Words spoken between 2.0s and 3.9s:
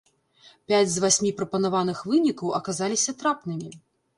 вынікаў аказаліся трапнымі!